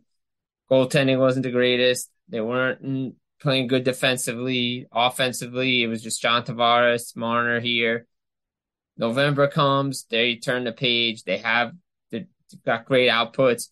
Goaltending 0.69 1.19
wasn't 1.19 1.43
the 1.43 1.51
greatest. 1.51 2.09
They 2.27 2.41
weren't 2.41 3.15
playing 3.39 3.67
good 3.67 3.84
defensively. 3.84 4.88
Offensively, 4.91 5.84
it 5.84 5.88
was 5.88 6.01
just 6.01 6.22
John 6.22 6.44
Tavares, 6.44 7.15
Marner 7.15 7.60
here. 7.60 8.08
November 8.98 9.48
comes, 9.48 10.06
they 10.10 10.36
turn 10.36 10.63
the 10.63 10.72
page. 10.72 11.24
They 11.24 11.38
have 11.38 11.74
they've 12.12 12.27
got 12.65 12.86
great 12.86 13.10
outputs. 13.10 13.70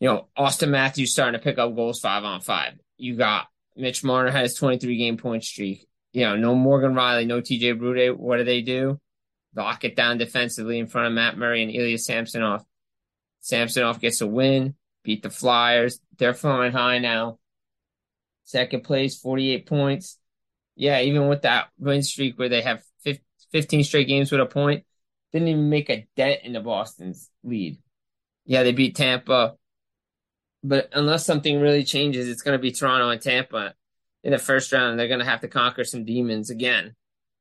You 0.00 0.08
know, 0.08 0.28
Auston 0.38 0.70
Matthews 0.70 1.12
starting 1.12 1.38
to 1.38 1.42
pick 1.42 1.58
up 1.58 1.74
goals 1.74 2.00
five 2.00 2.24
on 2.24 2.40
five. 2.40 2.74
You 2.96 3.16
got 3.16 3.48
Mitch 3.76 4.04
Marner 4.04 4.30
has 4.30 4.54
23 4.54 4.96
game 4.96 5.16
point 5.16 5.44
streak. 5.44 5.86
You 6.12 6.26
know, 6.26 6.36
no 6.36 6.54
Morgan 6.54 6.94
Rielly, 6.94 7.26
no 7.26 7.40
TJ 7.40 7.78
Brodie. 7.78 8.10
What 8.10 8.36
do 8.36 8.44
they 8.44 8.62
do? 8.62 9.00
Lock 9.56 9.84
it 9.84 9.96
down 9.96 10.18
defensively 10.18 10.78
in 10.78 10.86
front 10.86 11.08
of 11.08 11.12
Matt 11.12 11.36
Murray 11.36 11.62
and 11.62 11.72
Ilya 11.72 11.98
Samsonov. 11.98 12.64
Samsonov 13.40 14.00
gets 14.00 14.20
a 14.20 14.26
win, 14.26 14.74
beat 15.02 15.22
the 15.22 15.30
Flyers. 15.30 16.00
They're 16.18 16.34
flying 16.34 16.72
high 16.72 16.98
now. 16.98 17.38
Second 18.44 18.84
place, 18.84 19.18
48 19.18 19.66
points. 19.66 20.18
Yeah, 20.76 21.00
even 21.00 21.28
with 21.28 21.42
that 21.42 21.68
win 21.78 22.02
streak 22.02 22.38
where 22.38 22.48
they 22.48 22.62
have 22.62 22.82
15 23.52 23.84
straight 23.84 24.08
games 24.08 24.32
with 24.32 24.40
a 24.40 24.46
point, 24.46 24.84
didn't 25.32 25.48
even 25.48 25.70
make 25.70 25.88
a 25.88 26.06
dent 26.16 26.40
in 26.42 26.52
the 26.52 26.60
Boston's 26.60 27.30
lead. 27.42 27.78
Yeah, 28.44 28.64
they 28.64 28.72
beat 28.72 28.96
Tampa. 28.96 29.54
But 30.62 30.90
unless 30.92 31.24
something 31.24 31.60
really 31.60 31.84
changes, 31.84 32.28
it's 32.28 32.42
going 32.42 32.58
to 32.58 32.62
be 32.62 32.72
Toronto 32.72 33.10
and 33.10 33.20
Tampa 33.20 33.74
in 34.22 34.32
the 34.32 34.38
first 34.38 34.72
round. 34.72 34.98
They're 34.98 35.08
going 35.08 35.20
to 35.20 35.26
have 35.26 35.42
to 35.42 35.48
conquer 35.48 35.84
some 35.84 36.04
demons 36.04 36.50
again 36.50 36.96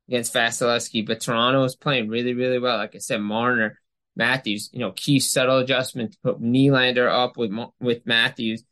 against 0.07 0.33
Vasilevskiy. 0.33 1.07
But 1.07 1.21
Toronto 1.21 1.63
is 1.63 1.75
playing 1.75 2.09
really, 2.09 2.33
really 2.33 2.59
well. 2.59 2.77
Like 2.77 2.95
I 2.95 2.99
said, 2.99 3.21
Marner, 3.21 3.79
Matthews, 4.15 4.69
you 4.73 4.79
know, 4.79 4.91
key 4.91 5.19
subtle 5.19 5.59
adjustment 5.59 6.11
to 6.11 6.17
put 6.23 6.41
Nylander 6.41 7.09
up 7.09 7.37
with 7.37 7.51
with 7.79 8.05
Matthews, 8.05 8.63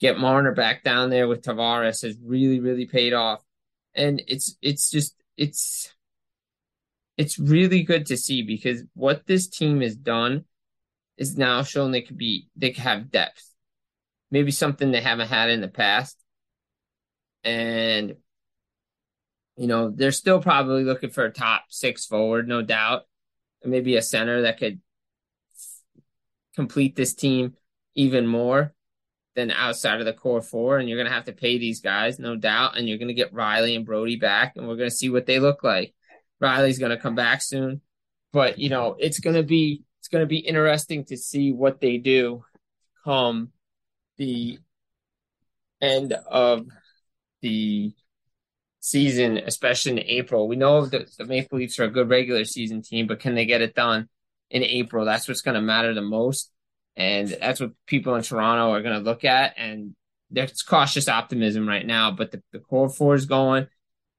get 0.00 0.18
Marner 0.18 0.52
back 0.52 0.82
down 0.82 1.10
there 1.10 1.28
with 1.28 1.42
Tavares 1.42 2.02
has 2.02 2.16
really, 2.22 2.60
really 2.60 2.86
paid 2.86 3.12
off. 3.12 3.42
And 3.94 4.22
it's 4.28 4.56
it's 4.62 4.90
just 4.90 5.14
it's 5.36 5.92
it's 7.16 7.38
really 7.38 7.82
good 7.82 8.06
to 8.06 8.16
see 8.16 8.42
because 8.42 8.84
what 8.94 9.26
this 9.26 9.48
team 9.48 9.80
has 9.80 9.96
done 9.96 10.44
is 11.16 11.36
now 11.36 11.62
shown 11.62 11.90
they 11.90 12.02
could 12.02 12.18
be 12.18 12.48
they 12.54 12.70
could 12.70 12.84
have 12.84 13.10
depth 13.10 13.48
maybe 14.30 14.50
something 14.50 14.90
they 14.90 15.00
haven't 15.00 15.28
had 15.28 15.50
in 15.50 15.60
the 15.60 15.68
past. 15.68 16.16
And, 17.44 18.16
you 19.56 19.66
know, 19.66 19.90
they're 19.90 20.12
still 20.12 20.40
probably 20.40 20.84
looking 20.84 21.10
for 21.10 21.24
a 21.24 21.32
top 21.32 21.64
six 21.68 22.04
forward, 22.04 22.48
no 22.48 22.62
doubt. 22.62 23.02
maybe 23.64 23.96
a 23.96 24.02
center 24.02 24.42
that 24.42 24.58
could 24.58 24.80
complete 26.54 26.96
this 26.96 27.14
team 27.14 27.54
even 27.94 28.26
more 28.26 28.74
than 29.38 29.52
outside 29.52 30.00
of 30.00 30.06
the 30.06 30.12
core 30.12 30.42
four. 30.42 30.78
And 30.78 30.88
you're 30.88 30.98
going 30.98 31.08
to 31.08 31.14
have 31.14 31.26
to 31.26 31.32
pay 31.32 31.58
these 31.58 31.80
guys, 31.80 32.18
no 32.18 32.34
doubt. 32.34 32.76
And 32.76 32.88
you're 32.88 32.98
going 32.98 33.08
to 33.08 33.14
get 33.14 33.32
Rielly 33.32 33.76
and 33.76 33.86
Brodie 33.86 34.16
back, 34.16 34.54
and 34.56 34.66
we're 34.66 34.76
going 34.76 34.90
to 34.90 34.94
see 34.94 35.08
what 35.08 35.26
they 35.26 35.38
look 35.38 35.62
like. 35.62 35.94
Rielly's 36.42 36.80
going 36.80 36.90
to 36.90 37.00
come 37.00 37.14
back 37.14 37.40
soon. 37.40 37.80
But, 38.32 38.58
you 38.58 38.68
know, 38.68 38.96
it's 38.98 39.20
going 39.20 39.36
to 39.36 39.44
be. 39.44 39.84
It's 40.00 40.08
going 40.08 40.22
to 40.22 40.26
be 40.26 40.38
interesting 40.38 41.04
to 41.06 41.16
see 41.16 41.52
what 41.52 41.80
they 41.80 41.98
do 41.98 42.44
come 43.04 43.50
the 44.16 44.58
end 45.80 46.12
of 46.12 46.66
the 47.42 47.92
season, 48.80 49.38
especially 49.38 49.92
in 49.92 49.98
April. 49.98 50.48
We 50.48 50.56
know 50.56 50.86
that 50.86 51.16
the 51.16 51.24
Maple 51.24 51.58
Leafs 51.58 51.78
are 51.78 51.84
a 51.84 51.90
good 51.90 52.08
regular 52.08 52.44
season 52.44 52.82
team, 52.82 53.06
but 53.06 53.20
can 53.20 53.34
they 53.34 53.44
get 53.44 53.60
it 53.60 53.74
done 53.74 54.08
in 54.50 54.62
April? 54.62 55.04
That's 55.04 55.28
what's 55.28 55.42
going 55.42 55.56
to 55.56 55.60
matter 55.60 55.94
the 55.94 56.00
most. 56.00 56.50
And 56.98 57.28
that's 57.28 57.60
what 57.60 57.70
people 57.86 58.16
in 58.16 58.22
Toronto 58.22 58.72
are 58.72 58.82
going 58.82 58.98
to 58.98 59.04
look 59.04 59.24
at. 59.24 59.54
And 59.56 59.94
there's 60.30 60.62
cautious 60.62 61.08
optimism 61.08 61.66
right 61.66 61.86
now, 61.86 62.10
but 62.10 62.32
the, 62.32 62.42
the 62.52 62.58
core 62.58 62.90
four 62.90 63.14
is 63.14 63.24
going, 63.24 63.68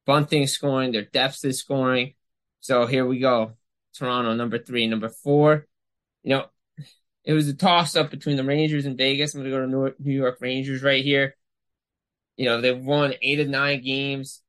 Bunting 0.06 0.48
scoring, 0.48 0.92
their 0.92 1.04
depth 1.04 1.46
is 1.46 1.60
scoring. 1.60 2.16
So 2.62 2.88
here 2.88 3.06
we 3.06 3.20
go. 3.20 3.52
Toronto, 3.94 4.34
number 4.34 4.58
three. 4.58 4.88
Number 4.88 5.10
four, 5.10 5.68
you 6.24 6.32
know, 6.32 6.46
it 7.24 7.34
was 7.34 7.48
a 7.48 7.54
toss 7.54 7.96
up 7.96 8.10
between 8.10 8.38
the 8.38 8.44
Rangers 8.44 8.86
and 8.86 8.98
Vegas. 8.98 9.36
I'm 9.36 9.42
going 9.42 9.52
to 9.52 9.78
go 9.78 9.92
to 9.92 9.96
New 10.00 10.16
York 10.16 10.38
Rangers 10.40 10.82
right 10.82 11.04
here. 11.04 11.36
You 12.38 12.46
know, 12.46 12.62
they've 12.62 12.84
won 12.84 13.14
eight 13.22 13.40
of 13.40 13.50
nine 13.50 13.84
games. 13.84 14.42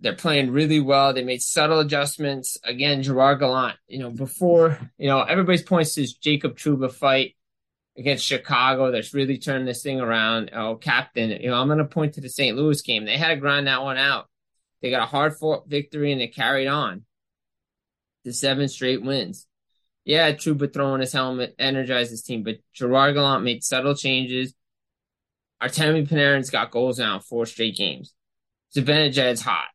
They're 0.00 0.14
playing 0.14 0.50
really 0.50 0.80
well. 0.80 1.14
They 1.14 1.24
made 1.24 1.42
subtle 1.42 1.80
adjustments. 1.80 2.58
Again, 2.64 3.02
Gerard 3.02 3.40
Gallant, 3.40 3.76
you 3.88 3.98
know, 3.98 4.10
before, 4.10 4.78
you 4.98 5.08
know, 5.08 5.22
everybody's 5.22 5.62
points 5.62 5.94
to 5.94 6.06
Jacob 6.20 6.56
Trouba 6.56 6.92
fight 6.92 7.34
against 7.96 8.26
Chicago 8.26 8.90
that's 8.90 9.14
really 9.14 9.38
turned 9.38 9.66
this 9.66 9.82
thing 9.82 10.00
around. 10.00 10.50
Oh, 10.52 10.76
captain, 10.76 11.30
you 11.30 11.48
know, 11.48 11.56
I'm 11.56 11.68
going 11.68 11.78
to 11.78 11.86
point 11.86 12.14
to 12.14 12.20
the 12.20 12.28
St. 12.28 12.56
Louis 12.56 12.80
game. 12.82 13.06
They 13.06 13.16
had 13.16 13.28
to 13.28 13.36
grind 13.36 13.66
that 13.68 13.82
one 13.82 13.96
out. 13.96 14.28
They 14.82 14.90
got 14.90 15.02
a 15.02 15.06
hard 15.06 15.34
fought 15.36 15.68
victory 15.68 16.12
and 16.12 16.20
they 16.20 16.28
carried 16.28 16.68
on 16.68 17.04
to 18.24 18.32
seven 18.32 18.68
straight 18.68 19.02
wins 19.02 19.46
yeah, 20.06 20.30
Trouba 20.30 20.72
throwing 20.72 21.00
his 21.00 21.12
helmet 21.12 21.56
energized 21.58 22.12
his 22.12 22.22
team, 22.22 22.44
but 22.44 22.58
Gerard 22.72 23.14
Gallant 23.14 23.42
made 23.42 23.64
subtle 23.64 23.96
changes. 23.96 24.54
Artemi 25.60 26.08
Panarin's 26.08 26.48
got 26.48 26.70
goals 26.70 27.00
now 27.00 27.16
in 27.16 27.20
four 27.20 27.44
straight 27.44 27.76
games. 27.76 28.14
Zibanejad's 28.76 29.40
hot. 29.40 29.68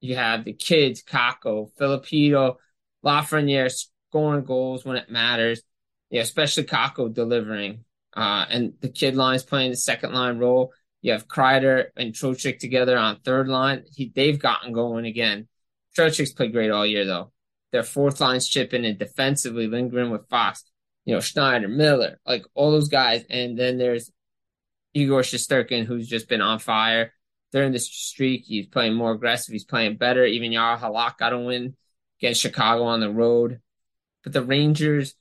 You 0.00 0.16
have 0.16 0.44
the 0.44 0.52
kids, 0.52 1.02
Kakko, 1.02 1.70
Filipino, 1.78 2.58
Lafreniere 3.04 3.70
scoring 3.70 4.44
goals 4.44 4.84
when 4.84 4.96
it 4.96 5.10
matters. 5.10 5.62
Yeah, 6.10 6.22
especially 6.22 6.64
Kakko 6.64 7.12
delivering. 7.12 7.84
Uh, 8.14 8.46
and 8.48 8.74
the 8.80 8.88
kid 8.88 9.14
line's 9.14 9.42
playing 9.42 9.70
the 9.70 9.76
second 9.76 10.12
line 10.12 10.38
role. 10.38 10.72
You 11.02 11.12
have 11.12 11.28
Kreider 11.28 11.86
and 11.96 12.12
Trocheck 12.12 12.58
together 12.58 12.96
on 12.96 13.20
third 13.20 13.48
line. 13.48 13.84
He, 13.94 14.10
they've 14.14 14.38
gotten 14.38 14.72
going 14.72 15.06
again. 15.06 15.48
Trocheck's 15.96 16.32
played 16.32 16.52
great 16.52 16.70
all 16.70 16.86
year 16.86 17.04
though 17.04 17.32
their 17.72 17.82
fourth 17.82 18.20
line's 18.20 18.48
chipping 18.48 18.84
and 18.84 18.98
defensively 18.98 19.66
lingering 19.66 20.10
with 20.10 20.28
Fox, 20.28 20.64
you 21.04 21.14
know, 21.14 21.20
Schneider, 21.20 21.68
Miller, 21.68 22.18
like 22.26 22.44
all 22.54 22.70
those 22.70 22.88
guys. 22.88 23.24
And 23.28 23.58
then 23.58 23.76
there's 23.76 24.10
Igor 24.94 25.20
Shesterkin, 25.20 25.84
who's 25.84 26.08
just 26.08 26.28
been 26.28 26.40
on 26.40 26.58
fire 26.58 27.12
during 27.56 27.72
this 27.72 27.88
streak. 27.88 28.44
He's 28.44 28.66
playing 28.66 28.94
more 28.94 29.12
aggressive. 29.12 29.52
He's 29.52 29.64
playing 29.64 29.96
better. 29.96 30.24
Even 30.24 30.52
Jaro 30.52 30.78
Halak 30.78 31.18
got 31.18 31.32
a 31.32 31.38
win 31.38 31.74
against 32.20 32.40
Chicago 32.40 32.84
on 32.84 33.00
the 33.00 33.10
road. 33.10 33.60
But 34.22 34.32
the 34.32 34.42
Rangers, 34.42 35.14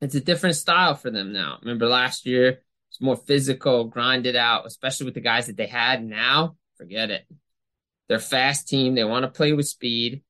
it's 0.00 0.14
a 0.14 0.20
different 0.20 0.56
style 0.56 0.94
for 0.94 1.10
them 1.10 1.32
now. 1.32 1.58
Remember 1.62 1.88
last 1.88 2.26
year, 2.26 2.60
it's 2.90 3.00
more 3.00 3.16
physical, 3.16 3.84
grinded 3.84 4.36
out, 4.36 4.66
especially 4.66 5.06
with 5.06 5.14
the 5.14 5.20
guys 5.20 5.46
that 5.46 5.56
they 5.56 5.66
had. 5.66 6.04
Now, 6.04 6.56
forget 6.76 7.10
it. 7.10 7.26
They're 8.08 8.18
fast 8.18 8.68
team. 8.68 8.94
They 8.94 9.04
want 9.04 9.24
to 9.24 9.30
play 9.30 9.52
with 9.52 9.66
speed 9.66 10.22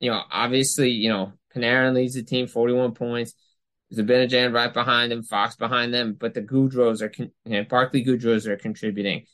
you 0.00 0.10
know, 0.10 0.22
obviously, 0.30 0.90
you 0.90 1.08
know, 1.08 1.32
Panarin 1.54 1.94
leads 1.94 2.14
the 2.14 2.22
team 2.22 2.46
41 2.46 2.92
points. 2.92 3.34
There's 3.90 3.98
a 3.98 4.02
Zibanejad 4.02 4.52
right 4.52 4.72
behind 4.72 5.10
them, 5.10 5.22
Fox 5.22 5.56
behind 5.56 5.92
them, 5.94 6.16
but 6.18 6.34
the 6.34 6.42
Gaudreaus 6.42 7.00
are, 7.00 7.08
con- 7.08 7.32
you 7.44 7.52
know, 7.52 7.64
Barclay 7.64 8.04
Goodrows 8.04 8.46
are 8.46 8.56
contributing. 8.56 9.24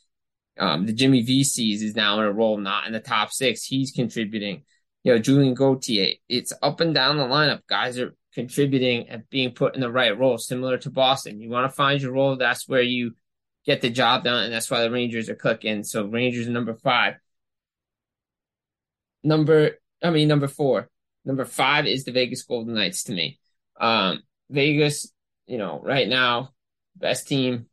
Um, 0.57 0.85
the 0.85 0.93
Jimmy 0.93 1.21
Vesey's 1.21 1.83
is 1.83 1.95
now 1.95 2.19
in 2.19 2.25
a 2.25 2.31
role, 2.31 2.57
not 2.57 2.87
in 2.87 2.93
the 2.93 2.99
top 2.99 3.31
six. 3.31 3.63
He's 3.63 3.91
contributing. 3.91 4.63
You 5.03 5.13
know, 5.13 5.19
Julien 5.19 5.53
Gauthier. 5.53 6.13
It's 6.27 6.53
up 6.63 6.79
and 6.79 6.93
down 6.93 7.17
the 7.17 7.25
lineup. 7.25 7.61
Guys 7.67 7.99
are 7.99 8.15
contributing 8.33 9.07
and 9.09 9.29
being 9.29 9.51
put 9.51 9.75
in 9.75 9.81
the 9.81 9.91
right 9.91 10.17
role, 10.17 10.37
similar 10.37 10.77
to 10.79 10.89
Boston. 10.89 11.39
You 11.39 11.49
want 11.49 11.69
to 11.69 11.75
find 11.75 12.01
your 12.01 12.13
role. 12.13 12.35
That's 12.35 12.67
where 12.67 12.81
you 12.81 13.15
get 13.65 13.81
the 13.81 13.89
job 13.89 14.23
done. 14.23 14.45
And 14.45 14.53
that's 14.53 14.69
why 14.69 14.81
the 14.81 14.91
Rangers 14.91 15.29
are 15.29 15.35
clicking. 15.35 15.83
So 15.83 16.05
Rangers 16.05 16.47
number 16.47 16.73
five. 16.73 17.15
Number, 19.23 19.79
I 20.03 20.09
mean, 20.09 20.27
number 20.27 20.47
four. 20.47 20.89
Number 21.23 21.45
five 21.45 21.87
is 21.87 22.03
the 22.03 22.11
Vegas 22.11 22.43
Golden 22.43 22.75
Knights 22.75 23.03
to 23.05 23.13
me. 23.13 23.39
Um, 23.79 24.21
Vegas, 24.49 25.11
you 25.47 25.57
know, 25.57 25.81
right 25.83 26.07
now, 26.07 26.51
best 26.95 27.27
team 27.27 27.65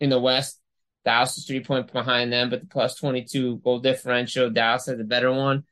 in 0.00 0.10
the 0.10 0.18
West. 0.18 0.58
Dallas 1.04 1.36
is 1.36 1.46
three 1.46 1.62
points 1.62 1.92
behind 1.92 2.32
them, 2.32 2.50
but 2.50 2.60
the 2.60 2.66
plus 2.66 2.94
22 2.94 3.58
goal 3.58 3.78
differential, 3.78 4.50
Dallas 4.50 4.86
has 4.86 4.98
a 4.98 5.04
better 5.04 5.32
one. 5.32 5.64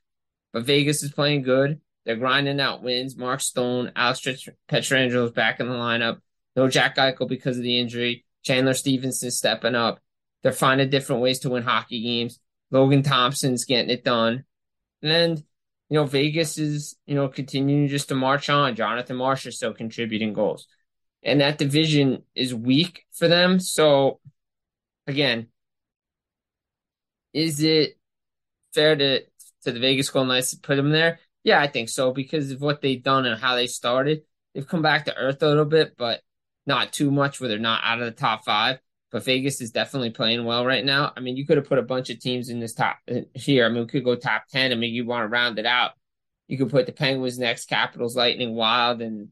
But 0.51 0.65
Vegas 0.65 1.01
is 1.01 1.11
playing 1.11 1.41
good. 1.41 1.81
They're 2.05 2.15
grinding 2.15 2.59
out 2.59 2.83
wins. 2.83 3.17
Mark 3.17 3.41
Stone, 3.41 3.91
Alex 3.95 4.21
Pietrangelo 4.69 5.25
is 5.25 5.31
back 5.31 5.59
in 5.59 5.67
the 5.67 5.73
lineup. 5.73 6.19
No 6.55 6.67
Jack 6.67 6.97
Eichel 6.97 7.27
because 7.27 7.57
of 7.57 7.63
the 7.63 7.79
injury. 7.79 8.25
Chandler 8.43 8.73
Stephenson 8.73 9.31
stepping 9.31 9.75
up. 9.75 9.99
They're 10.43 10.51
finding 10.51 10.89
different 10.89 11.21
ways 11.21 11.39
to 11.39 11.49
win 11.49 11.63
hockey 11.63 12.03
games. 12.03 12.39
Logan 12.69 13.01
Thompson's 13.03 13.65
getting 13.65 13.89
it 13.89 14.03
done. 14.03 14.43
And, 15.01 15.11
then, 15.11 15.37
you 15.89 15.95
know, 15.95 16.05
Vegas 16.05 16.57
is, 16.57 16.95
you 17.05 17.15
know, 17.15 17.29
continuing 17.29 17.87
just 17.87 18.09
to 18.09 18.15
march 18.15 18.49
on. 18.49 18.75
Jonathan 18.75 19.15
Marsh 19.15 19.45
is 19.45 19.55
still 19.55 19.73
contributing 19.73 20.33
goals. 20.33 20.67
And 21.23 21.39
that 21.39 21.57
division 21.57 22.23
is 22.35 22.53
weak 22.53 23.05
for 23.13 23.27
them. 23.27 23.59
So, 23.59 24.19
again, 25.07 25.47
is 27.33 27.61
it 27.61 27.97
fair 28.73 28.95
to, 28.95 29.21
to 29.63 29.71
the 29.71 29.79
Vegas 29.79 30.09
Golden 30.09 30.29
Knights 30.29 30.51
to 30.51 30.59
put 30.59 30.75
them 30.75 30.91
there? 30.91 31.19
Yeah, 31.43 31.59
I 31.59 31.67
think 31.67 31.89
so 31.89 32.13
because 32.13 32.51
of 32.51 32.61
what 32.61 32.81
they've 32.81 33.03
done 33.03 33.25
and 33.25 33.39
how 33.39 33.55
they 33.55 33.67
started. 33.67 34.21
They've 34.53 34.67
come 34.67 34.81
back 34.81 35.05
to 35.05 35.15
earth 35.15 35.41
a 35.41 35.47
little 35.47 35.65
bit, 35.65 35.95
but 35.97 36.21
not 36.65 36.93
too 36.93 37.11
much 37.11 37.39
where 37.39 37.49
they're 37.49 37.59
not 37.59 37.81
out 37.83 37.99
of 37.99 38.05
the 38.05 38.11
top 38.11 38.45
five. 38.45 38.79
But 39.11 39.25
Vegas 39.25 39.61
is 39.61 39.71
definitely 39.71 40.09
playing 40.09 40.43
well 40.43 40.65
right 40.65 40.83
now. 40.83 41.13
I 41.15 41.19
mean, 41.19 41.37
you 41.37 41.45
could 41.45 41.57
have 41.57 41.67
put 41.67 41.77
a 41.77 41.83
bunch 41.83 42.09
of 42.09 42.19
teams 42.19 42.49
in 42.49 42.59
this 42.59 42.73
top 42.73 42.97
here. 43.35 43.65
I 43.65 43.69
mean, 43.69 43.81
we 43.81 43.87
could 43.87 44.03
go 44.03 44.15
top 44.15 44.45
10 44.51 44.71
I 44.71 44.75
mean, 44.75 44.93
you 44.93 45.05
want 45.05 45.23
to 45.23 45.27
round 45.27 45.59
it 45.59 45.67
out. 45.67 45.91
You 46.47 46.57
could 46.57 46.71
put 46.71 46.87
the 46.87 46.93
Penguins 46.93 47.37
next, 47.37 47.65
Capitals, 47.65 48.15
Lightning, 48.15 48.55
Wild, 48.55 49.01
and, 49.01 49.19
you 49.19 49.29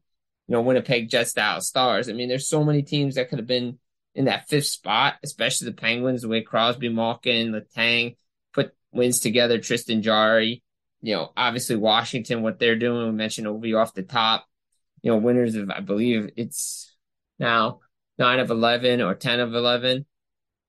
know, 0.48 0.62
Winnipeg 0.62 1.08
Jets, 1.08 1.32
Dallas 1.32 1.66
Stars. 1.66 2.08
I 2.08 2.12
mean, 2.12 2.28
there's 2.28 2.48
so 2.48 2.62
many 2.62 2.82
teams 2.82 3.16
that 3.16 3.28
could 3.28 3.38
have 3.38 3.46
been 3.46 3.78
in 4.14 4.26
that 4.26 4.48
fifth 4.48 4.66
spot, 4.66 5.14
especially 5.22 5.66
the 5.66 5.76
Penguins, 5.76 6.22
the 6.22 6.28
way 6.28 6.42
Crosby, 6.42 6.88
Malkin, 6.88 7.52
Letang 7.52 8.16
put 8.52 8.74
wins 8.92 9.20
together, 9.20 9.58
Tristan 9.58 10.02
Jarry 10.02 10.62
you 11.02 11.16
know, 11.16 11.32
obviously 11.36 11.76
Washington, 11.76 12.42
what 12.42 12.58
they're 12.58 12.76
doing. 12.76 13.06
We 13.06 13.12
mentioned 13.12 13.48
Ovi 13.48 13.78
off 13.78 13.92
the 13.92 14.04
top. 14.04 14.46
You 15.02 15.10
know, 15.10 15.18
winners 15.18 15.56
of 15.56 15.68
I 15.68 15.80
believe 15.80 16.30
it's 16.36 16.94
now 17.40 17.80
nine 18.18 18.38
of 18.38 18.50
eleven 18.50 19.02
or 19.02 19.14
ten 19.14 19.40
of 19.40 19.52
eleven. 19.52 20.06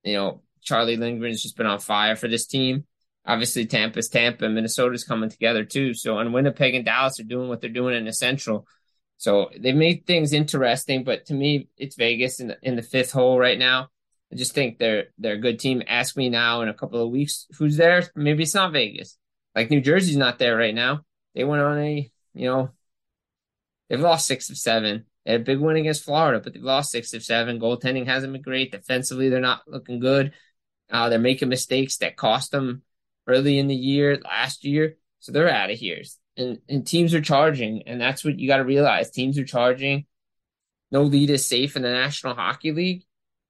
You 0.04 0.14
know, 0.16 0.42
Charlie 0.62 0.98
Lindgren's 0.98 1.44
just 1.44 1.56
been 1.56 1.68
on 1.68 1.80
fire 1.80 2.16
for 2.16 2.28
this 2.28 2.48
team. 2.48 2.86
Obviously, 3.26 3.68
Tampa's 3.68 4.10
Tampa, 4.10 4.50
Minnesota's 4.50 5.04
coming 5.04 5.30
together 5.30 5.64
too. 5.64 5.94
So, 5.94 6.18
and 6.18 6.34
Winnipeg 6.34 6.74
and 6.74 6.84
Dallas 6.84 7.20
are 7.20 7.24
doing 7.24 7.48
what 7.48 7.62
they're 7.62 7.70
doing 7.70 7.96
in 7.96 8.06
the 8.06 8.12
Central. 8.12 8.68
So 9.18 9.50
they've 9.58 9.76
made 9.76 10.06
things 10.06 10.34
interesting, 10.34 11.04
but 11.04 11.28
to 11.28 11.34
me, 11.34 11.70
it's 11.78 11.96
Vegas 11.96 12.40
in 12.40 12.48
the, 12.48 12.58
in 12.62 12.76
the 12.76 12.82
fifth 12.82 13.12
hole 13.12 13.40
right 13.40 13.58
now. 13.58 13.90
I 14.32 14.36
just 14.36 14.54
think 14.54 14.80
they're 14.80 15.06
they're 15.20 15.36
a 15.36 15.40
good 15.40 15.60
team. 15.60 15.84
Ask 15.88 16.18
me 16.18 16.30
now 16.30 16.62
in 16.62 16.70
a 16.70 16.74
couple 16.74 17.02
of 17.02 17.12
weeks 17.12 17.46
who's 17.58 17.78
there. 17.78 18.04
Maybe 18.16 18.44
it's 18.44 18.56
not 18.56 18.74
Vegas. 18.74 19.18
Like 19.56 19.70
New 19.70 19.80
Jersey's 19.82 20.18
not 20.18 20.40
there 20.40 20.58
right 20.58 20.74
now. 20.74 21.02
They 21.36 21.44
went 21.44 21.62
on 21.62 21.78
a, 21.78 22.12
you 22.34 22.50
know, 22.50 22.72
they've 23.90 24.00
lost 24.00 24.26
six 24.26 24.50
of 24.50 24.58
seven. 24.58 25.06
They 25.26 25.34
had 25.34 25.42
a 25.42 25.44
big 25.44 25.60
win 25.60 25.78
against 25.78 26.04
Florida, 26.04 26.42
but 26.44 26.54
they've 26.54 26.64
lost 26.64 26.92
six 26.92 27.14
of 27.14 27.24
seven. 27.24 27.60
Goaltending 27.60 28.08
hasn't 28.08 28.34
been 28.34 28.42
great. 28.42 28.72
Defensively, 28.72 29.30
they're 29.30 29.40
not 29.40 29.62
looking 29.68 30.00
good. 30.00 30.34
Uh, 30.92 31.10
they're 31.10 31.20
making 31.20 31.50
mistakes 31.50 31.98
that 31.98 32.18
cost 32.18 32.52
them 32.52 32.82
early 33.28 33.60
in 33.60 33.68
the 33.68 33.76
year, 33.76 34.20
last 34.24 34.66
year. 34.66 34.98
So 35.20 35.32
they're 35.32 35.50
out 35.50 35.72
of 35.72 35.78
here. 35.78 36.02
And, 36.36 36.60
and 36.68 36.86
teams 36.86 37.14
are 37.14 37.22
charging. 37.22 37.84
And 37.88 38.02
that's 38.02 38.26
what 38.26 38.40
you 38.40 38.48
got 38.48 38.58
to 38.58 38.66
realize. 38.66 39.12
Teams 39.12 39.38
are 39.38 39.46
charging. 39.46 40.06
No 40.92 41.04
lead 41.04 41.30
is 41.30 41.48
safe 41.48 41.76
in 41.76 41.82
the 41.82 41.92
National 41.92 42.36
Hockey 42.36 42.72
League. 42.72 43.04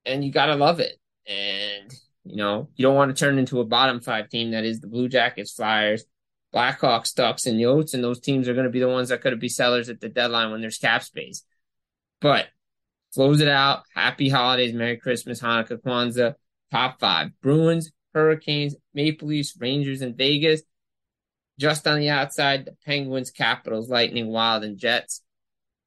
And 0.05 0.23
you 0.23 0.31
got 0.31 0.47
to 0.47 0.55
love 0.55 0.79
it. 0.79 0.97
And 1.25 1.93
you 2.25 2.37
know, 2.37 2.69
you 2.75 2.83
don't 2.83 2.95
want 2.95 3.15
to 3.15 3.19
turn 3.19 3.37
into 3.37 3.59
a 3.59 3.65
bottom 3.65 3.99
five 3.99 4.29
team 4.29 4.51
that 4.51 4.63
is 4.63 4.79
the 4.79 4.87
Blue 4.87 5.09
Jackets, 5.09 5.51
Flyers, 5.51 6.05
Blackhawks, 6.53 7.13
Ducks, 7.13 7.45
and 7.45 7.59
Yotes, 7.59 7.93
and 7.93 8.03
those 8.03 8.19
teams 8.19 8.47
are 8.47 8.53
going 8.53 8.65
to 8.65 8.71
be 8.71 8.79
the 8.79 8.87
ones 8.87 9.09
that 9.09 9.21
could 9.21 9.37
be 9.39 9.49
sellers 9.49 9.89
at 9.89 9.99
the 9.99 10.09
deadline 10.09 10.51
when 10.51 10.61
there's 10.61 10.77
cap 10.77 11.03
space. 11.03 11.43
But 12.21 12.47
close 13.13 13.41
it 13.41 13.47
out. 13.47 13.83
Happy 13.93 14.29
holidays, 14.29 14.73
Merry 14.73 14.97
Christmas, 14.97 15.41
Hanukkah, 15.41 15.81
Kwanzaa. 15.81 16.35
Top 16.71 16.99
five: 16.99 17.31
Bruins, 17.41 17.91
Hurricanes, 18.13 18.75
Maple 18.93 19.27
Leafs, 19.27 19.55
Rangers, 19.59 20.01
and 20.01 20.15
Vegas. 20.15 20.61
Just 21.59 21.87
on 21.87 21.99
the 21.99 22.09
outside, 22.09 22.65
the 22.65 22.75
Penguins, 22.85 23.31
Capitals, 23.31 23.89
Lightning, 23.89 24.27
Wild, 24.27 24.63
and 24.63 24.77
Jets. 24.77 25.21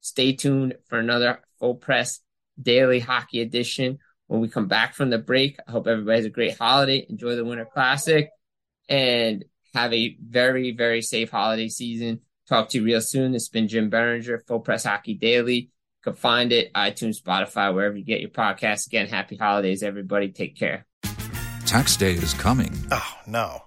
Stay 0.01 0.33
tuned 0.33 0.75
for 0.87 0.97
another 0.99 1.41
full 1.59 1.75
press 1.75 2.21
daily 2.61 2.99
hockey 2.99 3.41
edition 3.41 3.99
when 4.27 4.39
we 4.41 4.47
come 4.47 4.67
back 4.67 4.93
from 4.93 5.09
the 5.09 5.17
break. 5.17 5.57
I 5.67 5.71
hope 5.71 5.87
everybody 5.87 6.17
has 6.17 6.25
a 6.25 6.29
great 6.29 6.57
holiday. 6.57 7.05
Enjoy 7.09 7.35
the 7.35 7.45
Winter 7.45 7.65
Classic 7.65 8.29
and 8.87 9.43
have 9.73 9.93
a 9.93 10.17
very, 10.25 10.71
very 10.71 11.01
safe 11.01 11.29
holiday 11.29 11.67
season. 11.67 12.21
Talk 12.47 12.69
to 12.69 12.77
you 12.77 12.85
real 12.85 13.01
soon. 13.01 13.35
It's 13.35 13.49
been 13.49 13.67
Jim 13.67 13.89
Berenger, 13.89 14.43
Full 14.47 14.61
Press 14.61 14.85
Hockey 14.85 15.15
Daily. 15.15 15.55
You 15.55 15.69
can 16.03 16.13
find 16.13 16.53
it, 16.53 16.71
iTunes, 16.73 17.21
Spotify, 17.21 17.73
wherever 17.73 17.97
you 17.97 18.05
get 18.05 18.21
your 18.21 18.29
podcasts. 18.29 18.87
Again, 18.87 19.07
happy 19.07 19.35
holidays, 19.35 19.83
everybody. 19.83 20.29
Take 20.29 20.57
care. 20.57 20.85
Tax 21.65 21.97
day 21.97 22.13
is 22.13 22.33
coming. 22.33 22.71
Oh, 22.91 23.17
no. 23.27 23.66